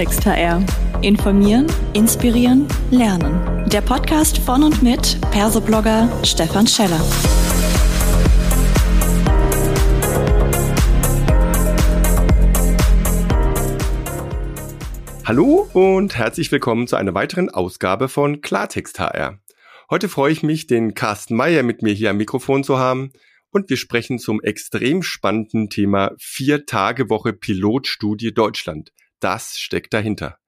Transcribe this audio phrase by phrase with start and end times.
[0.00, 0.64] Klartext HR.
[1.02, 3.68] Informieren, inspirieren, lernen.
[3.68, 6.98] Der Podcast von und mit Persoblogger Stefan Scheller.
[15.26, 19.38] Hallo und herzlich willkommen zu einer weiteren Ausgabe von Klartext HR.
[19.90, 23.12] Heute freue ich mich, den Carsten Meyer mit mir hier am Mikrofon zu haben
[23.50, 28.92] und wir sprechen zum extrem spannenden Thema Vier-Tage-Woche Pilotstudie Deutschland.
[29.20, 30.38] Das steckt dahinter.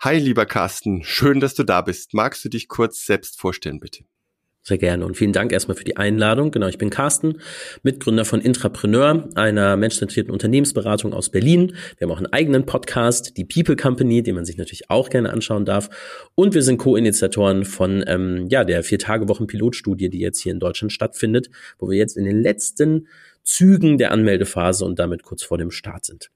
[0.00, 2.14] Hi, lieber Carsten, schön, dass du da bist.
[2.14, 4.04] Magst du dich kurz selbst vorstellen, bitte?
[4.64, 6.52] Sehr gerne und vielen Dank erstmal für die Einladung.
[6.52, 7.40] Genau, ich bin Carsten,
[7.82, 11.74] Mitgründer von Intrapreneur, einer menschenzentrierten Unternehmensberatung aus Berlin.
[11.98, 15.32] Wir haben auch einen eigenen Podcast, die People Company, den man sich natürlich auch gerne
[15.32, 15.90] anschauen darf.
[16.36, 21.50] Und wir sind Co-Initiatoren von ähm, ja der Vier-Tage-Wochen-Pilotstudie, die jetzt hier in Deutschland stattfindet,
[21.78, 23.08] wo wir jetzt in den letzten
[23.42, 26.30] Zügen der Anmeldephase und damit kurz vor dem Start sind.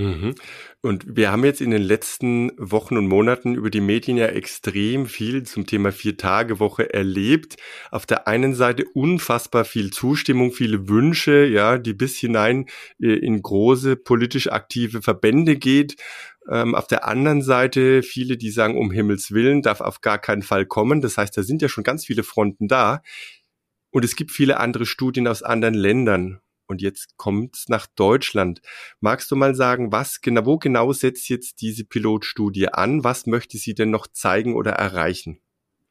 [0.00, 0.34] Mhm.
[0.80, 5.06] Und wir haben jetzt in den letzten Wochen und Monaten über die Medien ja extrem
[5.06, 7.56] viel zum Thema Vier-Tage-Woche erlebt.
[7.90, 12.66] Auf der einen Seite unfassbar viel Zustimmung, viele Wünsche, ja, die bis hinein
[12.98, 15.96] äh, in große politisch aktive Verbände geht.
[16.50, 20.42] Ähm, auf der anderen Seite viele, die sagen, um Himmels Willen darf auf gar keinen
[20.42, 21.02] Fall kommen.
[21.02, 23.02] Das heißt, da sind ja schon ganz viele Fronten da.
[23.90, 26.39] Und es gibt viele andere Studien aus anderen Ländern
[26.70, 28.62] und jetzt kommt's nach Deutschland.
[29.00, 33.04] Magst du mal sagen, was genau, wo genau setzt jetzt diese Pilotstudie an?
[33.04, 35.40] Was möchte sie denn noch zeigen oder erreichen?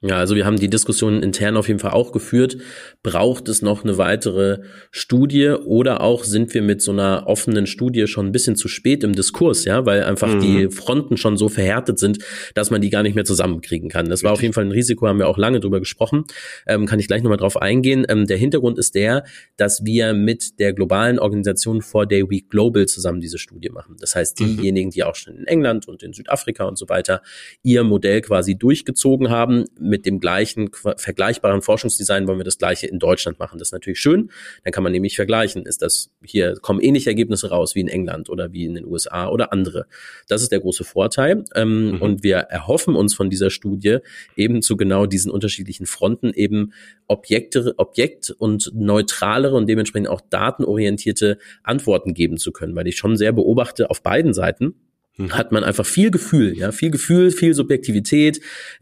[0.02, 2.56] Ja, also wir haben die Diskussion intern auf jeden Fall auch geführt.
[3.04, 4.60] Braucht es noch eine weitere
[4.92, 9.04] Studie oder auch sind wir mit so einer offenen Studie schon ein bisschen zu spät
[9.04, 10.40] im Diskurs, ja, weil einfach mhm.
[10.40, 12.20] die Fronten schon so verhärtet sind,
[12.56, 14.08] dass man die gar nicht mehr zusammenkriegen kann.
[14.08, 16.24] Das war auf jeden Fall ein Risiko, haben wir auch lange drüber gesprochen.
[16.66, 18.06] Ähm, kann ich gleich nochmal drauf eingehen.
[18.08, 19.26] Ähm, der Hintergrund ist der,
[19.58, 23.98] dass wir mit der globalen Organisation For Day Week Global zusammen diese Studie machen.
[24.00, 24.56] Das heißt, mhm.
[24.56, 27.22] diejenigen, die auch schon in England und in Südafrika und so weiter
[27.64, 33.00] ihr Modell quasi durchgezogen haben, mit dem gleichen vergleichbaren Forschungsdesign wollen wir das gleiche in
[33.00, 33.60] Deutschland machen.
[33.60, 34.32] Das ist natürlich schön.
[34.64, 35.66] Dann kann man nämlich vergleichen.
[35.66, 39.28] Ist das hier kommen ähnliche Ergebnisse raus wie in England oder wie in den USA
[39.28, 39.88] oder andere.
[40.28, 41.44] Das ist der große Vorteil.
[41.56, 42.02] Ähm, mhm.
[42.02, 43.98] Und wir erhoffen uns von dieser Studie
[44.36, 46.74] eben zu genau diesen unterschiedlichen Fronten eben
[47.08, 53.18] Objekte, Objekt und neutralere und dementsprechend auch datenorientierte Antworten geben zu können, weil ich schon
[53.18, 54.76] sehr beobachte auf beiden Seiten.
[55.30, 58.40] Hat man einfach viel Gefühl, ja, viel Gefühl, viel Subjektivität.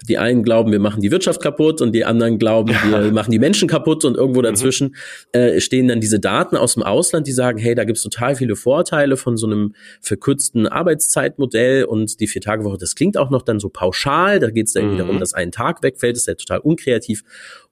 [0.08, 3.04] Die einen glauben, wir machen die Wirtschaft kaputt und die anderen glauben, ja.
[3.04, 4.46] wir machen die Menschen kaputt und irgendwo mhm.
[4.46, 4.96] dazwischen
[5.34, 5.40] mhm.
[5.40, 8.56] äh, stehen dann diese Daten aus dem Ausland, die sagen, hey, da gibt's total viele
[8.56, 13.70] Vorteile von so einem verkürzten Arbeitszeitmodell und die Vier-Tage-Woche, das klingt auch noch dann so
[13.70, 14.98] pauschal, da geht's dann mhm.
[14.98, 17.24] darum, dass ein Tag wegfällt, das ist ja total unkreativ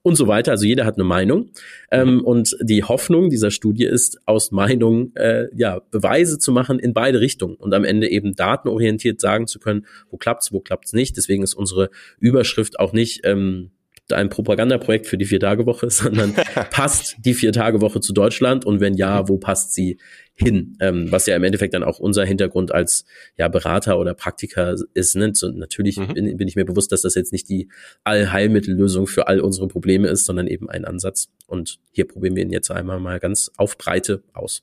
[0.06, 0.52] und so weiter.
[0.52, 1.50] Also jeder hat eine Meinung.
[1.90, 2.20] Ähm, mhm.
[2.20, 7.18] und die Hoffnung dieser Studie ist, aus Meinungen äh, ja, Beweise zu machen in beide
[7.18, 11.16] Richtungen und am Ende eben datenorientiert sagen zu können, wo klappt's, wo klappt's nicht.
[11.16, 11.90] Deswegen ist unsere
[12.20, 13.72] Überschrift auch nicht ähm,
[14.12, 16.34] ein Propagandaprojekt für die Vier-Tage-Woche, sondern
[16.70, 19.98] passt die Vier-Tage-Woche zu Deutschland und wenn ja, wo passt sie
[20.34, 20.76] hin?
[20.80, 23.06] Ähm, was ja im Endeffekt dann auch unser Hintergrund als
[23.38, 25.16] ja, Berater oder Praktiker ist.
[25.16, 25.32] Ne?
[25.42, 26.12] Und natürlich mhm.
[26.12, 27.68] bin, bin, ich mir bewusst, dass das jetzt nicht die
[28.04, 31.30] Allheilmittellösung für all unsere Probleme ist, sondern eben ein Ansatz.
[31.46, 34.62] Und hier probieren wir ihn jetzt einmal mal ganz auf Breite aus.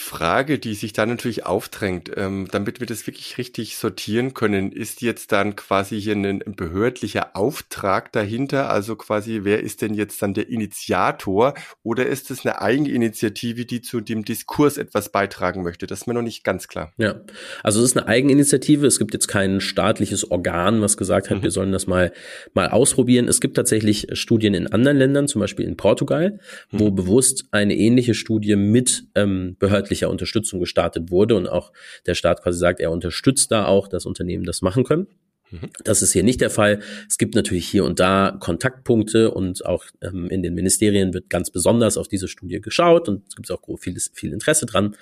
[0.00, 5.02] Frage, die sich dann natürlich aufdrängt, ähm, damit wir das wirklich richtig sortieren können, ist
[5.02, 8.70] jetzt dann quasi hier ein, ein, behördlicher Auftrag dahinter?
[8.70, 11.54] Also quasi, wer ist denn jetzt dann der Initiator?
[11.82, 15.88] Oder ist es eine Eigeninitiative, die zu dem Diskurs etwas beitragen möchte?
[15.88, 16.92] Das ist mir noch nicht ganz klar.
[16.96, 17.20] Ja,
[17.64, 18.86] also es ist eine Eigeninitiative.
[18.86, 21.42] Es gibt jetzt kein staatliches Organ, was gesagt hat, mhm.
[21.42, 22.12] wir sollen das mal,
[22.54, 23.26] mal ausprobieren.
[23.26, 26.38] Es gibt tatsächlich Studien in anderen Ländern, zum Beispiel in Portugal,
[26.70, 26.78] mhm.
[26.78, 31.72] wo bewusst eine ähnliche Studie mit ähm, Behörden staatlicher Unterstützung gestartet wurde und auch
[32.06, 35.06] der Staat quasi sagt, er unterstützt da auch, dass Unternehmen das machen können.
[35.50, 35.70] Mhm.
[35.82, 36.80] Das ist hier nicht der Fall.
[37.08, 41.50] Es gibt natürlich hier und da Kontaktpunkte und auch ähm, in den Ministerien wird ganz
[41.50, 44.94] besonders auf diese Studie geschaut und es gibt auch vieles, viel Interesse dran.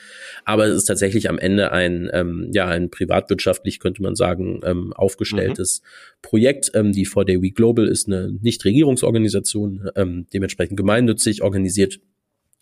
[0.45, 4.93] Aber es ist tatsächlich am Ende ein, ähm, ja, ein privatwirtschaftlich, könnte man sagen, ähm,
[4.93, 6.19] aufgestelltes mhm.
[6.23, 6.71] Projekt.
[6.75, 11.99] Ähm, die 4Day Week Global ist eine Nichtregierungsorganisation, ähm, dementsprechend gemeinnützig organisiert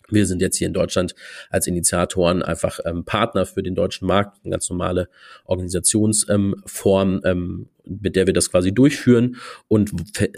[0.09, 1.15] wir sind jetzt hier in Deutschland
[1.49, 5.09] als Initiatoren einfach ähm, Partner für den deutschen Markt, eine ganz normale
[5.45, 7.21] Organisationsform.
[7.23, 9.37] Ähm, ähm, mit der wir das quasi durchführen.
[9.67, 9.91] Und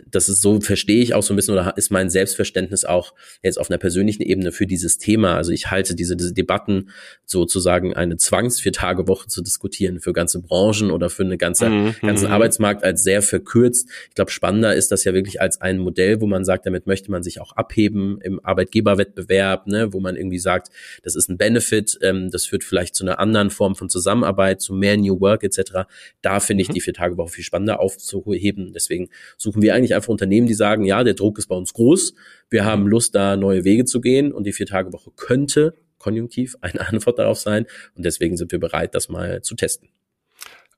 [0.09, 3.13] das ist so, verstehe ich auch so ein bisschen, oder ist mein Selbstverständnis auch
[3.43, 5.35] jetzt auf einer persönlichen Ebene für dieses Thema.
[5.35, 6.89] Also ich halte diese, diese Debatten
[7.25, 11.95] sozusagen eine Zwangs-Vier-Tage-Woche zu diskutieren für ganze Branchen oder für eine ganze, mhm.
[12.01, 12.33] ganzen mhm.
[12.33, 13.89] Arbeitsmarkt als sehr verkürzt.
[14.09, 17.11] Ich glaube, spannender ist das ja wirklich als ein Modell, wo man sagt, damit möchte
[17.11, 20.69] man sich auch abheben im Arbeitgeberwettbewerb, ne, wo man irgendwie sagt,
[21.03, 24.73] das ist ein Benefit, ähm, das führt vielleicht zu einer anderen Form von Zusammenarbeit, zu
[24.73, 25.87] mehr New Work etc.
[26.21, 26.73] Da finde ich mhm.
[26.73, 28.73] die Vier-Tage-Woche viel spannender aufzuheben.
[28.73, 32.13] Deswegen suchen wir eigentlich einfach Unternehmen, die sagen, ja, der Druck ist bei uns groß,
[32.49, 32.87] wir haben.
[32.87, 37.65] Lust, da neue Wege zu gehen und die Vier-Tage-Woche könnte konjunktiv eine Antwort darauf sein
[37.95, 39.89] und deswegen sind wir bereit, das mal zu testen.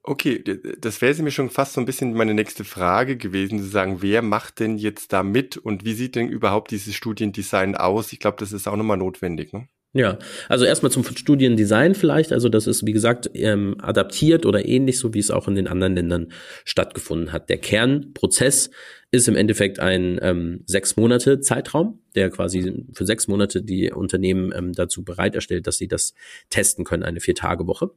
[0.02, 0.44] Okay,
[0.80, 4.22] das wäre mir schon fast so ein bisschen meine nächste Frage gewesen, zu sagen, wer
[4.22, 8.14] macht denn jetzt da mit und wie sieht denn überhaupt dieses Studiendesign aus?
[8.14, 9.54] Ich glaube, das ist auch nochmal notwendig.
[9.54, 9.68] Ne?
[9.94, 10.20] Ja,
[10.50, 12.32] also erstmal zum Studiendesign vielleicht.
[12.32, 15.68] Also das ist, wie gesagt, ähm, adaptiert oder ähnlich, so wie es auch in den
[15.68, 16.28] anderen Ländern
[16.64, 17.50] stattgefunden hat.
[17.50, 18.70] Der Kernprozess
[19.10, 24.54] ist im Endeffekt ein ähm, sechs Monate Zeitraum, der quasi für sechs Monate die Unternehmen
[24.56, 26.14] ähm, dazu bereit erstellt, dass sie das
[26.52, 27.90] testen können, eine Vier-Tage-Woche.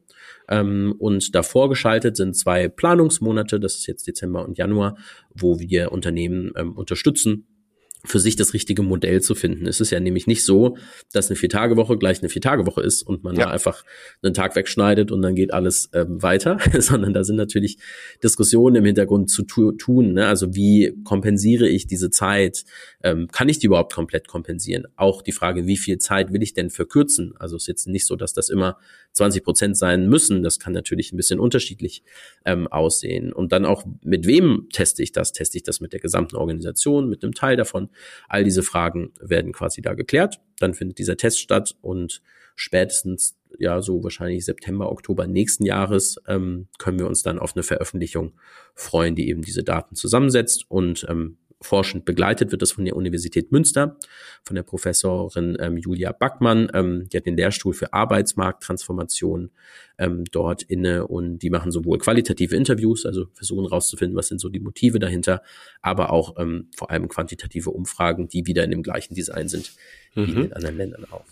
[0.49, 4.97] Ähm, und davor geschaltet sind zwei Planungsmonate, das ist jetzt Dezember und Januar,
[5.35, 7.47] wo wir Unternehmen ähm, unterstützen,
[8.05, 9.67] für sich das richtige Modell zu finden.
[9.67, 10.77] Es ist ja nämlich nicht so,
[11.13, 13.45] dass eine Vier-Tage-Woche gleich eine Vier-Tage-Woche ist und man ja.
[13.45, 13.85] da einfach
[14.23, 17.79] einen Tag wegschneidet und dann geht alles ähm, weiter, sondern da sind natürlich
[18.23, 20.15] Diskussionen im Hintergrund zu tu tun.
[20.15, 20.27] Ne?
[20.27, 22.65] Also wie kompensiere ich diese Zeit?
[23.05, 24.87] Ähm, kann ich die überhaupt komplett kompensieren?
[24.97, 27.35] Auch die Frage, wie viel Zeit will ich denn verkürzen?
[27.39, 28.79] Also es ist jetzt nicht so, dass das immer
[29.13, 30.43] 20 Prozent sein müssen.
[30.43, 32.03] Das kann natürlich ein bisschen unterschiedlich
[32.45, 33.33] ähm, aussehen.
[33.33, 35.33] Und dann auch, mit wem teste ich das?
[35.33, 37.91] Teste ich das mit der gesamten Organisation, mit einem Teil davon?
[38.29, 40.41] All diese Fragen werden quasi da geklärt.
[40.59, 42.23] Dann findet dieser Test statt und
[42.55, 47.63] spätestens ja so wahrscheinlich September, Oktober nächsten Jahres ähm, können wir uns dann auf eine
[47.63, 48.33] Veröffentlichung
[48.75, 53.53] freuen, die eben diese Daten zusammensetzt und ähm, forschend begleitet wird das von der Universität
[53.53, 53.97] Münster,
[54.43, 56.71] von der Professorin ähm, Julia Backmann.
[56.75, 59.51] Ähm, die hat den Lehrstuhl für Arbeitsmarkttransformation
[59.99, 64.49] ähm, dort inne und die machen sowohl qualitative Interviews, also versuchen rauszufinden, was sind so
[64.49, 65.43] die Motive dahinter,
[65.81, 69.73] aber auch ähm, vor allem quantitative Umfragen, die wieder in dem gleichen Design sind
[70.15, 70.27] mhm.
[70.27, 71.25] wie in den anderen Ländern auch.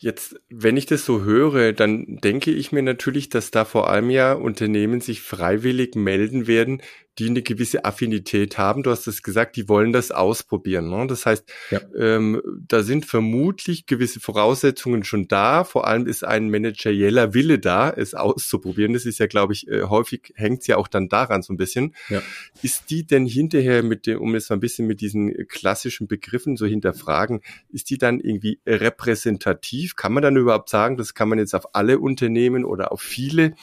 [0.00, 4.10] Jetzt, wenn ich das so höre, dann denke ich mir natürlich, dass da vor allem
[4.10, 6.82] ja Unternehmen sich freiwillig melden werden,
[7.18, 8.82] die eine gewisse Affinität haben.
[8.82, 10.88] Du hast es gesagt, die wollen das ausprobieren.
[10.88, 11.06] Ne?
[11.06, 11.80] Das heißt, ja.
[11.96, 15.64] ähm, da sind vermutlich gewisse Voraussetzungen schon da.
[15.64, 18.92] Vor allem ist ein managerieller Wille da, es auszuprobieren.
[18.92, 21.56] Das ist ja, glaube ich, äh, häufig hängt es ja auch dann daran so ein
[21.56, 21.94] bisschen.
[22.08, 22.22] Ja.
[22.62, 26.56] Ist die denn hinterher mit dem, um es mal ein bisschen mit diesen klassischen Begriffen
[26.56, 27.40] so hinterfragen,
[27.70, 29.96] ist die dann irgendwie repräsentativ?
[29.96, 33.54] Kann man dann überhaupt sagen, das kann man jetzt auf alle Unternehmen oder auf viele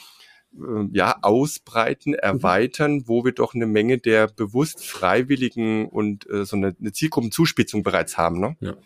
[0.92, 2.18] ja, ausbreiten, mhm.
[2.18, 7.82] erweitern, wo wir doch eine Menge der bewusst Freiwilligen und äh, so eine, eine Zielgruppenzuspitzung
[7.82, 8.40] bereits haben.
[8.40, 8.56] Ne?
[8.60, 8.76] Ja.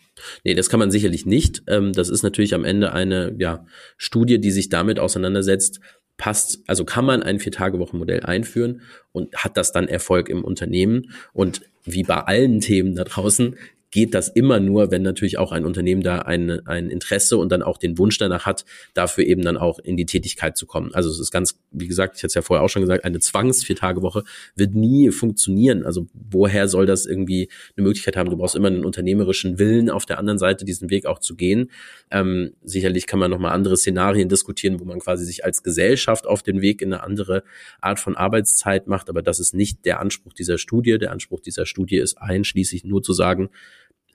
[0.44, 1.62] Nee, das kann man sicherlich nicht.
[1.66, 3.64] Ähm, das ist natürlich am Ende eine ja,
[3.96, 5.80] Studie, die sich damit auseinandersetzt,
[6.16, 8.82] passt, also kann man ein Vier-Tage-Wochen-Modell einführen
[9.12, 11.14] und hat das dann Erfolg im Unternehmen.
[11.32, 13.56] Und wie bei allen Themen da draußen
[13.90, 17.62] geht das immer nur, wenn natürlich auch ein Unternehmen da ein, ein Interesse und dann
[17.62, 18.64] auch den Wunsch danach hat,
[18.94, 20.94] dafür eben dann auch in die Tätigkeit zu kommen.
[20.94, 23.18] Also es ist ganz, wie gesagt, ich hatte es ja vorher auch schon gesagt, eine
[23.18, 24.22] Zwangs-Vier-Tage-Woche
[24.54, 25.84] wird nie funktionieren.
[25.84, 28.30] Also woher soll das irgendwie eine Möglichkeit haben?
[28.30, 31.70] Du brauchst immer einen unternehmerischen Willen auf der anderen Seite, diesen Weg auch zu gehen.
[32.10, 36.42] Ähm, sicherlich kann man nochmal andere Szenarien diskutieren, wo man quasi sich als Gesellschaft auf
[36.42, 37.42] den Weg in eine andere
[37.80, 40.98] Art von Arbeitszeit macht, aber das ist nicht der Anspruch dieser Studie.
[40.98, 43.50] Der Anspruch dieser Studie ist einschließlich nur zu sagen,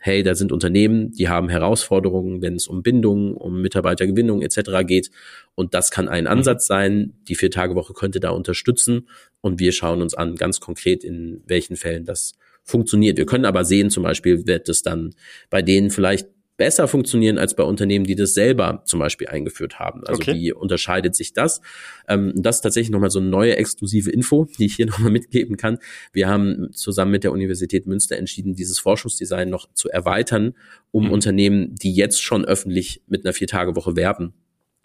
[0.06, 4.86] hey, da sind Unternehmen, die haben Herausforderungen, wenn es um Bindung, um Mitarbeitergewinnung etc.
[4.86, 5.10] geht.
[5.56, 7.14] Und das kann ein Ansatz sein.
[7.28, 9.08] Die Vier-Tage-Woche könnte da unterstützen.
[9.42, 13.18] Und wir schauen uns an, ganz konkret, in welchen Fällen das funktioniert.
[13.18, 15.16] Wir können aber sehen, zum Beispiel wird es dann
[15.50, 16.28] bei denen vielleicht
[16.58, 20.04] besser funktionieren als bei Unternehmen, die das selber zum Beispiel eingeführt haben.
[20.06, 20.34] Also okay.
[20.34, 21.62] wie unterscheidet sich das?
[22.08, 25.58] Ähm, das ist tatsächlich nochmal so eine neue exklusive Info, die ich hier nochmal mitgeben
[25.58, 25.80] kann.
[26.14, 30.54] Wir haben zusammen mit der Universität Münster entschieden, dieses Forschungsdesign noch zu erweitern,
[30.92, 31.12] um mhm.
[31.12, 34.34] Unternehmen, die jetzt schon öffentlich mit einer Vier-Tage-Woche werben,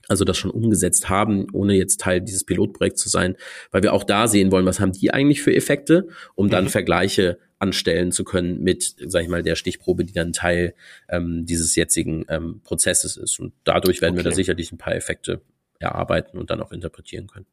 [0.09, 3.37] also das schon umgesetzt haben, ohne jetzt Teil dieses Pilotprojekts zu sein,
[3.71, 6.71] weil wir auch da sehen wollen, was haben die eigentlich für Effekte, um dann mhm.
[6.71, 10.75] Vergleiche anstellen zu können mit, sag ich mal, der Stichprobe, die dann Teil
[11.09, 13.39] ähm, dieses jetzigen ähm, Prozesses ist.
[13.39, 14.25] Und dadurch werden okay.
[14.25, 15.43] wir da sicherlich ein paar Effekte
[15.79, 17.47] erarbeiten und dann auch interpretieren können.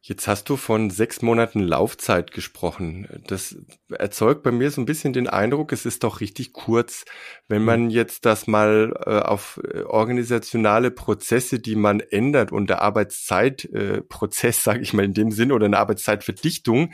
[0.00, 3.22] Jetzt hast du von sechs Monaten Laufzeit gesprochen.
[3.26, 3.58] Das
[3.90, 7.04] erzeugt bei mir so ein bisschen den Eindruck, es ist doch richtig kurz.
[7.48, 7.90] Wenn man mhm.
[7.90, 14.62] jetzt das mal äh, auf äh, organisationale Prozesse, die man ändert und der Arbeitszeitprozess, äh,
[14.62, 16.92] sage ich mal in dem Sinn, oder eine Arbeitszeitverdichtung,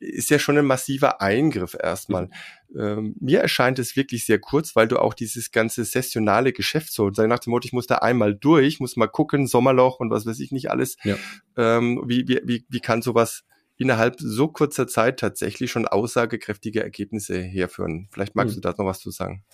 [0.00, 2.26] ist ja schon ein massiver Eingriff erstmal.
[2.70, 2.80] Mhm.
[2.80, 7.10] Ähm, mir erscheint es wirklich sehr kurz, weil du auch dieses ganze sessionale Geschäft so,
[7.10, 10.40] nach dem Motto, ich muss da einmal durch, muss mal gucken, Sommerloch und was weiß
[10.40, 10.96] ich nicht alles.
[11.04, 11.16] Ja.
[11.56, 13.44] Ähm, wie, wie, wie, wie kann sowas
[13.76, 18.08] innerhalb so kurzer Zeit tatsächlich schon aussagekräftige Ergebnisse herführen?
[18.10, 18.62] Vielleicht magst mhm.
[18.62, 19.44] du da noch was zu sagen.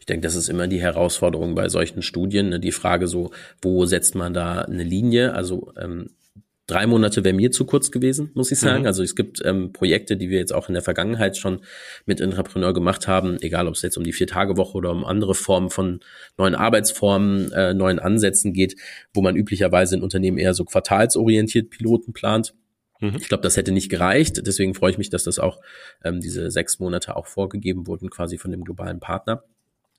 [0.00, 2.50] Ich denke, das ist immer die Herausforderung bei solchen Studien.
[2.50, 2.60] Ne?
[2.60, 3.30] Die Frage so,
[3.60, 5.34] wo setzt man da eine Linie?
[5.34, 6.10] Also ähm,
[6.68, 8.82] drei Monate wäre mir zu kurz gewesen, muss ich sagen.
[8.82, 8.86] Mhm.
[8.86, 11.62] Also es gibt ähm, Projekte, die wir jetzt auch in der Vergangenheit schon
[12.06, 15.70] mit Entrepreneur gemacht haben, egal ob es jetzt um die Vier-Tage-Woche oder um andere Formen
[15.70, 16.00] von
[16.36, 18.76] neuen Arbeitsformen, äh, neuen Ansätzen geht,
[19.12, 22.54] wo man üblicherweise in Unternehmen eher so quartalsorientiert Piloten plant.
[23.00, 23.16] Mhm.
[23.18, 24.46] Ich glaube, das hätte nicht gereicht.
[24.46, 25.60] Deswegen freue ich mich, dass das auch
[26.04, 29.42] ähm, diese sechs Monate auch vorgegeben wurden, quasi von dem globalen Partner.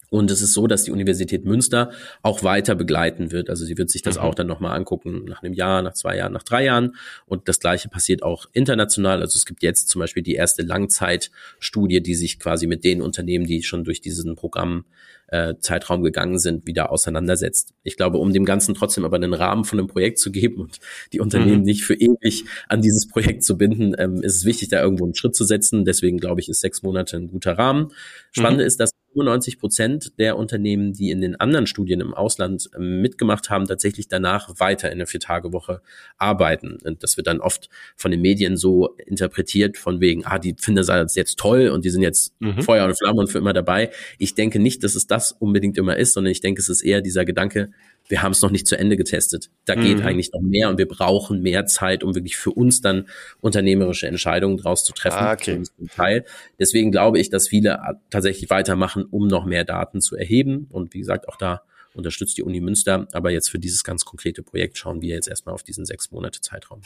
[0.09, 3.49] Und es ist so, dass die Universität Münster auch weiter begleiten wird.
[3.49, 4.21] Also sie wird sich das mhm.
[4.21, 6.95] auch dann nochmal angucken nach einem Jahr, nach zwei Jahren, nach drei Jahren.
[7.25, 9.21] Und das Gleiche passiert auch international.
[9.21, 13.45] Also es gibt jetzt zum Beispiel die erste Langzeitstudie, die sich quasi mit den Unternehmen,
[13.45, 14.85] die schon durch diesen Programm
[15.31, 17.73] äh, Zeitraum gegangen sind, wieder auseinandersetzt.
[17.83, 20.79] Ich glaube, um dem Ganzen trotzdem aber einen Rahmen von einem Projekt zu geben und
[21.13, 21.65] die Unternehmen mhm.
[21.65, 25.15] nicht für ewig an dieses Projekt zu binden, ähm, ist es wichtig, da irgendwo einen
[25.15, 25.85] Schritt zu setzen.
[25.85, 27.91] Deswegen glaube ich, ist sechs Monate ein guter Rahmen.
[28.31, 28.65] Spannend mhm.
[28.65, 33.49] ist, dass 95 Prozent der Unternehmen, die in den anderen Studien im Ausland ähm, mitgemacht
[33.49, 35.81] haben, tatsächlich danach weiter in der Vier-Tage-Woche
[36.17, 36.77] arbeiten.
[36.83, 40.85] Und das wird dann oft von den Medien so interpretiert, von wegen, ah, die finden
[40.85, 42.61] das jetzt toll und die sind jetzt mhm.
[42.61, 43.91] Feuer und Flamme und für immer dabei.
[44.17, 47.01] Ich denke nicht, dass es das unbedingt immer ist, sondern ich denke, es ist eher
[47.01, 47.71] dieser Gedanke,
[48.09, 49.49] wir haben es noch nicht zu Ende getestet.
[49.65, 49.81] Da mhm.
[49.81, 53.07] geht eigentlich noch mehr und wir brauchen mehr Zeit, um wirklich für uns dann
[53.39, 55.19] unternehmerische Entscheidungen draus zu treffen.
[55.19, 55.61] Ah, okay.
[55.95, 56.25] Teil.
[56.59, 60.67] Deswegen glaube ich, dass viele tatsächlich weitermachen, um noch mehr Daten zu erheben.
[60.69, 61.61] Und wie gesagt, auch da
[61.93, 63.07] unterstützt die Uni Münster.
[63.13, 66.41] Aber jetzt für dieses ganz konkrete Projekt schauen wir jetzt erstmal auf diesen sechs Monate
[66.41, 66.81] Zeitraum.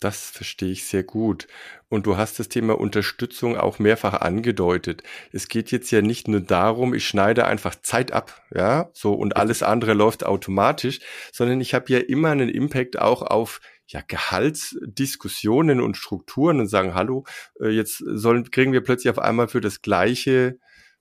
[0.00, 1.46] Das verstehe ich sehr gut.
[1.88, 5.02] Und du hast das Thema Unterstützung auch mehrfach angedeutet.
[5.32, 9.36] Es geht jetzt ja nicht nur darum, ich schneide einfach Zeit ab, ja, so und
[9.36, 11.00] alles andere läuft automatisch,
[11.32, 16.94] sondern ich habe ja immer einen Impact auch auf ja, Gehaltsdiskussionen und Strukturen und sagen,
[16.94, 17.24] hallo,
[17.60, 20.58] äh, jetzt sollen, kriegen wir plötzlich auf einmal für das gleiche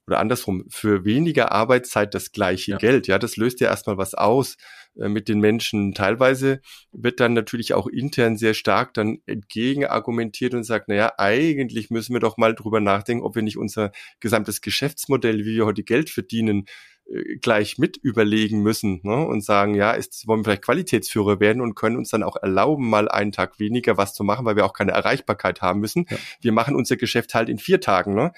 [0.07, 2.77] oder andersrum, für weniger Arbeitszeit das gleiche ja.
[2.77, 3.07] Geld.
[3.07, 4.57] Ja, das löst ja erstmal was aus
[4.99, 5.93] äh, mit den Menschen.
[5.93, 11.89] Teilweise wird dann natürlich auch intern sehr stark dann entgegen argumentiert und sagt, naja, eigentlich
[11.89, 15.83] müssen wir doch mal drüber nachdenken, ob wir nicht unser gesamtes Geschäftsmodell, wie wir heute
[15.83, 16.65] Geld verdienen,
[17.05, 19.25] äh, gleich mit überlegen müssen ne?
[19.25, 22.89] und sagen, ja, ist, wollen wir vielleicht Qualitätsführer werden und können uns dann auch erlauben,
[22.89, 26.05] mal einen Tag weniger was zu machen, weil wir auch keine Erreichbarkeit haben müssen.
[26.09, 26.17] Ja.
[26.41, 28.15] Wir machen unser Geschäft halt in vier Tagen.
[28.15, 28.31] Ne?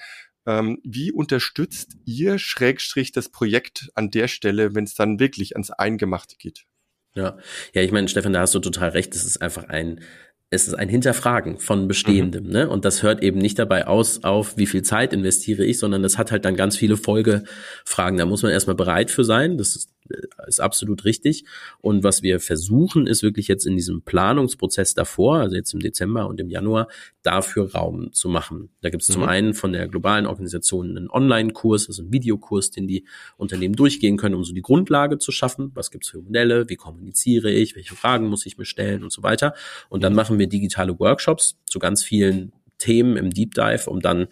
[0.46, 5.70] Ähm, wie unterstützt ihr Schrägstrich das Projekt an der Stelle, wenn es dann wirklich ans
[5.70, 6.64] Eingemachte geht?
[7.14, 7.38] Ja,
[7.72, 9.14] ja, ich meine, Stefan, da hast du total recht.
[9.14, 10.00] Es ist einfach ein
[10.48, 12.50] es ist ein Hinterfragen von Bestehendem, mhm.
[12.50, 12.68] ne?
[12.68, 16.18] Und das hört eben nicht dabei aus, auf wie viel Zeit investiere ich, sondern das
[16.18, 18.16] hat halt dann ganz viele Folgefragen.
[18.16, 19.58] Da muss man erstmal bereit für sein.
[19.58, 19.90] Das ist
[20.46, 21.44] ist absolut richtig.
[21.80, 26.26] Und was wir versuchen, ist wirklich jetzt in diesem Planungsprozess davor, also jetzt im Dezember
[26.26, 26.88] und im Januar,
[27.22, 28.70] dafür Raum zu machen.
[28.82, 29.12] Da gibt es mhm.
[29.14, 33.04] zum einen von der globalen Organisation einen Online-Kurs, also einen Videokurs, den die
[33.36, 35.72] Unternehmen durchgehen können, um so die Grundlage zu schaffen.
[35.74, 36.68] Was gibt es für Modelle?
[36.68, 37.74] Wie kommuniziere ich?
[37.76, 39.54] Welche Fragen muss ich mir stellen und so weiter?
[39.88, 44.28] Und dann machen wir digitale Workshops zu ganz vielen Themen im Deep Dive, um dann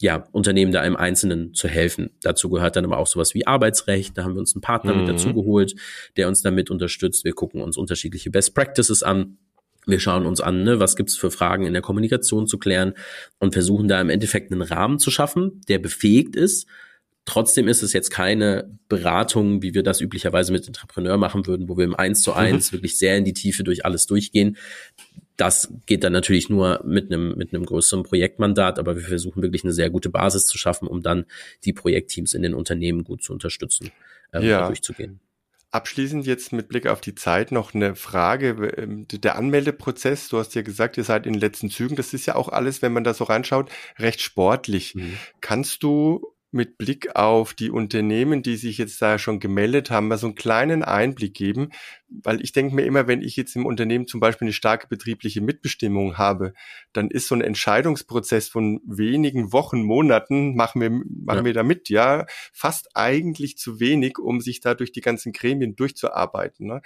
[0.00, 2.10] ja, Unternehmen da im Einzelnen zu helfen.
[2.22, 4.16] Dazu gehört dann aber auch sowas wie Arbeitsrecht.
[4.16, 5.00] Da haben wir uns einen Partner mhm.
[5.00, 5.74] mit dazu geholt,
[6.16, 7.24] der uns damit unterstützt.
[7.24, 9.36] Wir gucken uns unterschiedliche Best Practices an.
[9.86, 12.94] Wir schauen uns an, ne, was gibt's für Fragen in der Kommunikation zu klären
[13.38, 16.66] und versuchen da im Endeffekt einen Rahmen zu schaffen, der befähigt ist,
[17.26, 21.76] Trotzdem ist es jetzt keine Beratung, wie wir das üblicherweise mit Entrepreneur machen würden, wo
[21.76, 22.76] wir im Eins zu eins mhm.
[22.76, 24.56] wirklich sehr in die Tiefe durch alles durchgehen.
[25.40, 29.64] Das geht dann natürlich nur mit einem, mit einem größeren Projektmandat, aber wir versuchen wirklich
[29.64, 31.24] eine sehr gute Basis zu schaffen, um dann
[31.64, 33.90] die Projektteams in den Unternehmen gut zu unterstützen,
[34.34, 34.66] ähm, ja.
[34.66, 35.18] durchzugehen.
[35.70, 38.50] Abschließend jetzt mit Blick auf die Zeit noch eine Frage.
[38.76, 41.96] Ähm, der Anmeldeprozess, du hast ja gesagt, ihr seid in den letzten Zügen.
[41.96, 44.94] Das ist ja auch alles, wenn man da so reinschaut, recht sportlich.
[44.94, 45.16] Mhm.
[45.40, 50.18] Kannst du mit Blick auf die Unternehmen, die sich jetzt da schon gemeldet haben, mal
[50.18, 51.70] so einen kleinen Einblick geben,
[52.08, 55.40] weil ich denke mir immer, wenn ich jetzt im Unternehmen zum Beispiel eine starke betriebliche
[55.40, 56.52] Mitbestimmung habe,
[56.92, 61.44] dann ist so ein Entscheidungsprozess von wenigen Wochen, Monaten, machen wir, machen ja.
[61.44, 65.76] wir da mit, ja, fast eigentlich zu wenig, um sich da durch die ganzen Gremien
[65.76, 66.66] durchzuarbeiten.
[66.66, 66.82] Ne?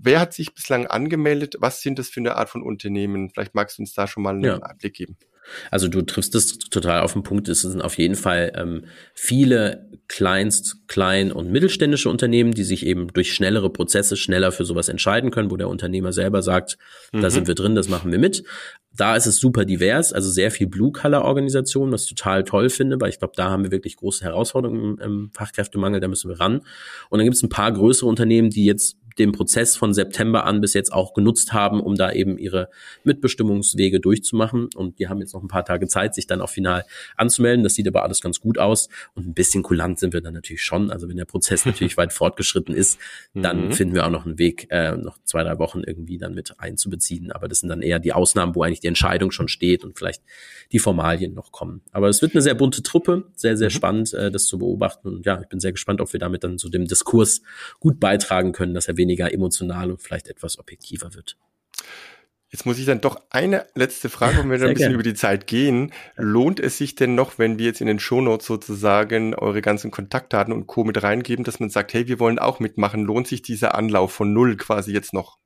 [0.00, 1.56] Wer hat sich bislang angemeldet?
[1.58, 3.30] Was sind das für eine Art von Unternehmen?
[3.30, 4.58] Vielleicht magst du uns da schon mal einen ja.
[4.58, 5.16] Einblick geben.
[5.70, 7.48] Also du triffst es total auf den Punkt.
[7.48, 13.08] Es sind auf jeden Fall ähm, viele Kleinst-, Klein- und mittelständische Unternehmen, die sich eben
[13.08, 16.78] durch schnellere Prozesse schneller für sowas entscheiden können, wo der Unternehmer selber sagt,
[17.12, 17.22] mhm.
[17.22, 18.44] da sind wir drin, das machen wir mit.
[18.94, 23.10] Da ist es super divers, also sehr viel Blue-Color-Organisation, was ich total toll finde, weil
[23.10, 26.62] ich glaube, da haben wir wirklich große Herausforderungen im, im Fachkräftemangel, da müssen wir ran.
[27.08, 30.60] Und dann gibt es ein paar größere Unternehmen, die jetzt den Prozess von September an
[30.60, 32.68] bis jetzt auch genutzt haben, um da eben ihre
[33.04, 34.68] Mitbestimmungswege durchzumachen.
[34.74, 36.84] Und die haben jetzt noch ein paar Tage Zeit, sich dann auch final
[37.16, 37.64] anzumelden.
[37.64, 38.88] Das sieht aber alles ganz gut aus.
[39.14, 40.90] Und ein bisschen kulant sind wir dann natürlich schon.
[40.90, 42.98] Also wenn der Prozess natürlich weit fortgeschritten ist,
[43.34, 43.72] dann mhm.
[43.72, 47.32] finden wir auch noch einen Weg, äh, noch zwei, drei Wochen irgendwie dann mit einzubeziehen.
[47.32, 50.22] Aber das sind dann eher die Ausnahmen, wo eigentlich die Entscheidung schon steht und vielleicht
[50.72, 51.82] die Formalien noch kommen.
[51.92, 53.72] Aber es wird eine sehr bunte Truppe, sehr, sehr mhm.
[53.72, 55.08] spannend, äh, das zu beobachten.
[55.08, 57.42] Und ja, ich bin sehr gespannt, ob wir damit dann zu dem Diskurs
[57.80, 61.36] gut beitragen können, dass er weniger weniger emotional und vielleicht etwas objektiver wird.
[62.50, 64.94] Jetzt muss ich dann doch eine letzte Frage, wenn wir dann ein bisschen gern.
[64.94, 65.92] über die Zeit gehen.
[66.16, 70.54] Lohnt es sich denn noch, wenn wir jetzt in den Shownotes sozusagen eure ganzen Kontaktdaten
[70.54, 70.84] und Co.
[70.84, 73.04] mit reingeben, dass man sagt, hey, wir wollen auch mitmachen?
[73.04, 75.38] Lohnt sich dieser Anlauf von null quasi jetzt noch?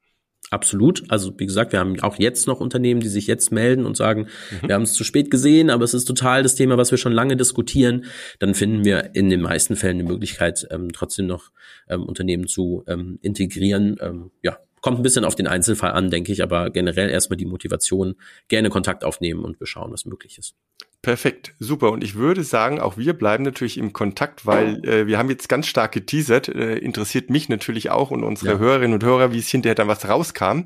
[0.53, 1.03] Absolut.
[1.09, 4.29] Also wie gesagt, wir haben auch jetzt noch Unternehmen, die sich jetzt melden und sagen,
[4.51, 4.69] mhm.
[4.69, 7.15] wir haben es zu spät gesehen, aber es ist total das Thema, was wir schon
[7.15, 8.05] lange diskutieren.
[8.39, 11.53] Dann finden wir in den meisten Fällen die Möglichkeit, ähm, trotzdem noch
[11.89, 13.97] ähm, Unternehmen zu ähm, integrieren.
[14.03, 17.47] Ähm, ja, kommt ein bisschen auf den Einzelfall an, denke ich, aber generell erstmal die
[17.47, 18.17] Motivation,
[18.49, 20.55] gerne Kontakt aufnehmen und wir schauen, was möglich ist.
[21.03, 21.91] Perfekt, super.
[21.91, 25.49] Und ich würde sagen, auch wir bleiben natürlich im Kontakt, weil äh, wir haben jetzt
[25.49, 26.47] ganz stark geteasert.
[26.47, 28.59] Äh, interessiert mich natürlich auch und unsere ja.
[28.59, 30.61] Hörerinnen und Hörer, wie es hinterher dann was rauskam.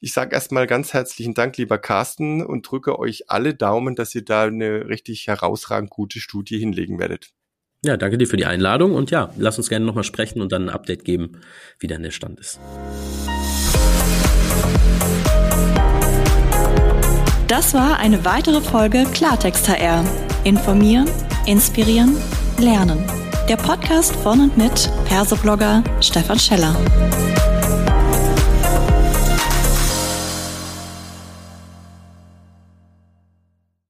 [0.00, 4.24] Ich sage erstmal ganz herzlichen Dank, lieber Carsten, und drücke euch alle Daumen, dass ihr
[4.24, 7.30] da eine richtig herausragend gute Studie hinlegen werdet.
[7.84, 10.68] Ja, danke dir für die Einladung und ja, lass uns gerne nochmal sprechen und dann
[10.68, 11.40] ein Update geben,
[11.80, 12.60] wie dann der Stand ist.
[17.50, 20.04] Das war eine weitere Folge Klartext HR.
[20.44, 21.10] Informieren,
[21.46, 22.16] inspirieren,
[22.60, 23.04] lernen.
[23.48, 26.76] Der Podcast von und mit Persoblogger Stefan Scheller.